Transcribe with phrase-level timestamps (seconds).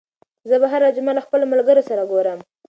[0.49, 2.39] زه به هره جمعه له خپلو ملګرو سره ګورم.